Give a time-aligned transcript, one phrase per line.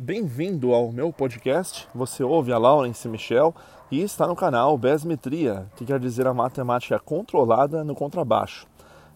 [0.00, 1.88] Bem-vindo ao meu podcast.
[1.92, 3.52] Você ouve a Laurence Michel
[3.90, 8.64] e está no canal Besmetria, que quer dizer a matemática controlada no contrabaixo.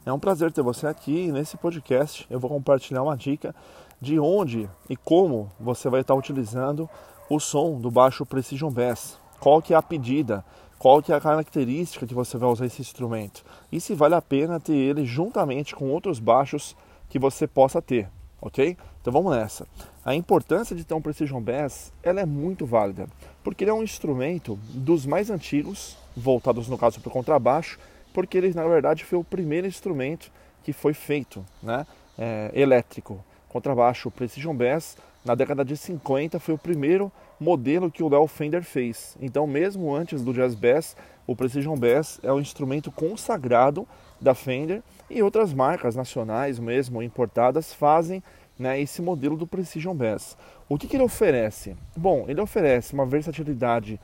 [0.05, 3.55] É um prazer ter você aqui e nesse podcast eu vou compartilhar uma dica
[4.01, 6.91] de onde e como você vai estar utilizando
[7.30, 9.21] o som do baixo Precision Bass.
[9.39, 10.45] Qual que é a pedida,
[10.80, 14.21] qual que é a característica que você vai usar esse instrumento e se vale a
[14.21, 16.77] pena ter ele juntamente com outros baixos
[17.09, 18.11] que você possa ter
[18.43, 18.77] ok?
[19.00, 19.66] Então vamos nessa.
[20.04, 23.06] A importância de ter um Precision Bass, ela é muito válida,
[23.42, 27.78] porque ele é um instrumento dos mais antigos, voltados no caso para o contrabaixo,
[28.12, 30.30] porque ele na verdade foi o primeiro instrumento
[30.64, 31.86] que foi feito, né,
[32.19, 33.24] é, elétrico.
[33.48, 38.62] Contrabaixo Precision Bass, na década de 50 foi o primeiro modelo que o Léo Fender
[38.62, 39.16] fez.
[39.20, 43.87] Então mesmo antes do Jazz Bass, o Precision Bass é o instrumento consagrado
[44.21, 48.23] da Fender e outras marcas nacionais mesmo importadas fazem
[48.59, 50.37] né, esse modelo do Precision Bass.
[50.69, 51.77] O que, que ele oferece?
[51.97, 54.01] Bom, ele oferece uma versatilidade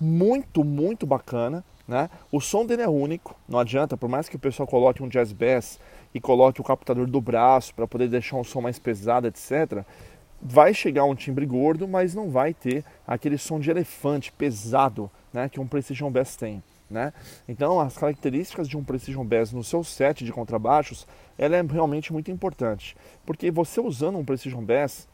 [0.00, 1.64] muito, muito bacana.
[1.86, 2.10] Né?
[2.32, 5.32] O som dele é único, não adianta, por mais que o pessoal coloque um jazz
[5.32, 5.78] bass
[6.12, 9.84] e coloque o captador do braço para poder deixar um som mais pesado, etc.
[10.40, 15.48] Vai chegar um timbre gordo, mas não vai ter aquele som de elefante pesado né,
[15.48, 16.62] que um Precision Bass tem.
[16.88, 17.12] Né?
[17.48, 21.06] Então, as características de um Precision Bass no seu set de contrabaixos,
[21.36, 25.08] ela é realmente muito importante, porque você usando um Precision Bass,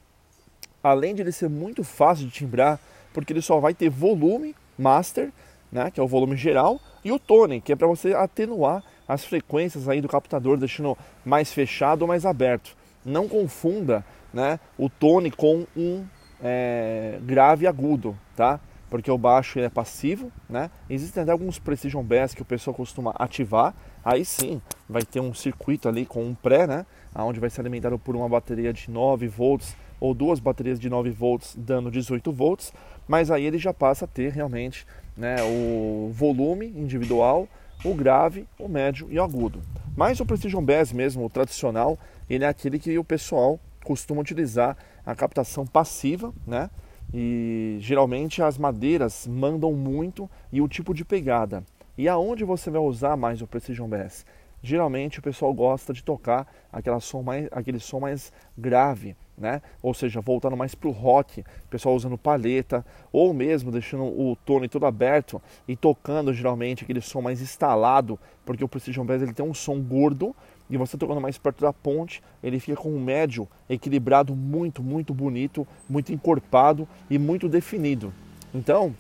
[0.83, 2.79] além de ele ser muito fácil de timbrar,
[3.15, 5.33] porque ele só vai ter volume master,
[5.71, 9.25] né, que é o volume geral, e o tone, que é para você atenuar as
[9.25, 12.77] frequências aí do captador, deixando mais fechado ou mais aberto.
[13.05, 16.05] Não confunda, né, o tone com um
[16.43, 18.61] é, grave agudo, tá?
[18.93, 20.71] porque o baixo é passivo, né?
[20.91, 25.33] Existem até alguns Precision Bass que o pessoal costuma ativar, aí sim vai ter um
[25.33, 26.85] circuito ali com um pré, né?
[27.15, 31.09] Onde vai ser alimentado por uma bateria de 9 volts ou duas baterias de 9
[31.09, 32.71] volts dando 18 volts,
[33.09, 34.87] mas aí ele já passa a ter realmente
[35.17, 37.49] né, o volume individual,
[37.83, 39.63] o grave, o médio e o agudo.
[39.97, 41.99] Mas o Precision Bass mesmo, o tradicional,
[42.35, 46.71] ele é aquele que o pessoal costuma utilizar a captação passiva, né?
[47.13, 51.65] E geralmente as madeiras mandam muito e o tipo de pegada.
[51.97, 54.25] E aonde você vai usar mais o Precision Bass?
[54.63, 59.61] Geralmente o pessoal gosta de tocar aquela som mais, aquele som mais grave, né?
[59.83, 64.37] Ou seja, voltando mais para o rock, o pessoal usando paleta, ou mesmo deixando o
[64.37, 69.33] tone todo aberto e tocando geralmente aquele som mais instalado, porque o Precision Bass ele
[69.33, 70.35] tem um som gordo
[70.71, 75.13] e você tocando mais perto da ponte, ele fica com um médio equilibrado muito, muito
[75.13, 78.13] bonito, muito encorpado e muito definido.
[78.55, 78.95] Então,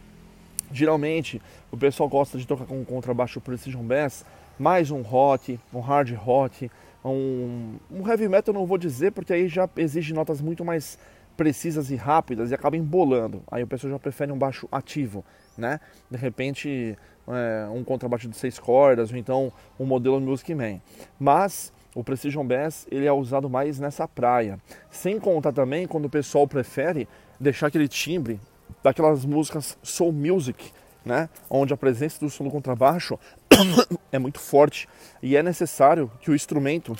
[0.72, 1.41] geralmente
[1.71, 4.25] o pessoal gosta de tocar com um contrabaixo Precision Bass,
[4.59, 6.71] mais um rock, um hard rock,
[7.05, 10.99] um, um heavy metal não vou dizer porque aí já exige notas muito mais
[11.37, 13.43] precisas e rápidas e acaba embolando.
[13.50, 15.25] Aí o pessoal já prefere um baixo ativo,
[15.56, 15.81] né?
[16.10, 16.97] De repente
[17.28, 20.81] é, um contrabaixo de seis cordas ou então um modelo Music Man.
[21.19, 24.59] Mas o Precision Bass ele é usado mais nessa praia.
[24.91, 27.09] Sem contar também quando o pessoal prefere
[27.41, 28.39] deixar aquele timbre
[28.83, 30.72] daquelas músicas soul music,
[31.05, 31.28] né?
[31.50, 33.19] Onde a presença do som do contrabaixo
[34.12, 34.88] é muito forte
[35.22, 36.97] e é necessário que o instrumento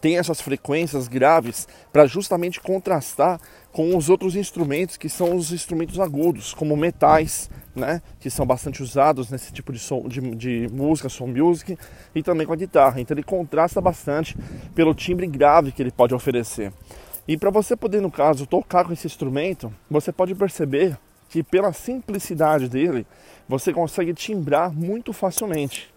[0.00, 3.40] tem essas frequências graves para justamente contrastar
[3.72, 8.82] com os outros instrumentos que são os instrumentos agudos, como metais, né, que são bastante
[8.82, 11.76] usados nesse tipo de, som, de, de música, som music,
[12.14, 13.00] e também com a guitarra.
[13.00, 14.36] Então ele contrasta bastante
[14.74, 16.72] pelo timbre grave que ele pode oferecer.
[17.28, 21.74] E para você poder, no caso, tocar com esse instrumento, você pode perceber que pela
[21.74, 23.06] simplicidade dele,
[23.46, 25.92] você consegue timbrar muito facilmente.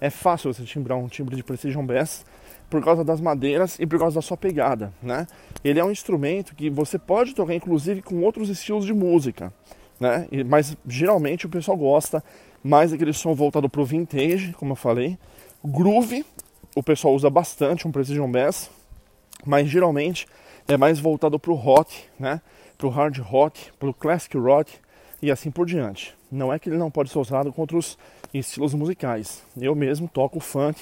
[0.00, 2.26] É fácil você timbrar um timbre de Precision Bass
[2.68, 5.28] por causa das madeiras e por causa da sua pegada, né?
[5.62, 9.52] Ele é um instrumento que você pode tocar inclusive com outros estilos de música,
[10.00, 10.26] né?
[10.48, 12.24] Mas geralmente o pessoal gosta
[12.64, 15.16] mais daquele som voltado para o vintage, como eu falei.
[15.64, 16.26] Groove,
[16.74, 18.68] o pessoal usa bastante um Precision Bass,
[19.46, 20.26] mas geralmente
[20.68, 22.40] é mais voltado para o rock, né?
[22.76, 24.72] Para o hard rock, para o classic rock
[25.20, 26.14] e assim por diante.
[26.30, 27.98] Não é que ele não pode ser usado com outros
[28.32, 29.42] estilos musicais.
[29.56, 30.80] Eu mesmo toco funk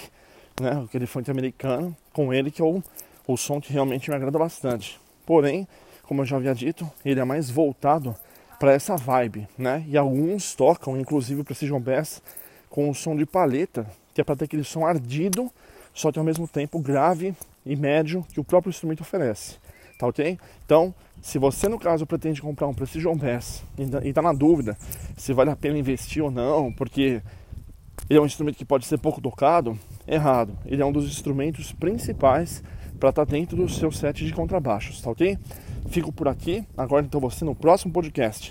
[0.61, 2.83] né, aquele funk americano, com ele que é o,
[3.27, 5.01] o som que realmente me agrada bastante.
[5.27, 5.67] Porém,
[6.03, 8.15] como eu já havia dito, ele é mais voltado
[8.59, 9.85] para essa vibe, né?
[9.89, 12.23] E alguns tocam, inclusive o Precision Bass,
[12.69, 15.51] com o som de paleta, que é para ter aquele som ardido,
[15.95, 17.35] só que ao mesmo tempo grave
[17.65, 19.57] e médio que o próprio instrumento oferece.
[20.01, 20.39] Tá ok?
[20.65, 24.75] Então, se você no caso pretende comprar um Precision Bass e está na dúvida
[25.15, 27.21] se vale a pena investir ou não, porque
[28.09, 30.57] ele é um instrumento que pode ser pouco tocado, errado.
[30.65, 32.65] Ele é um dos instrumentos principais
[32.99, 35.37] para estar tá dentro do seu set de contrabaixos, tá ok?
[35.91, 38.49] Fico por aqui, aguardo então você no próximo podcast.